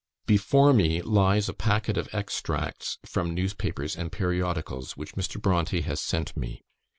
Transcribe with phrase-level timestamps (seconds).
[0.25, 5.39] Before me lies a packet of extracts from newspapers and periodicals, which Mr.
[5.39, 6.63] Brontë has sent me.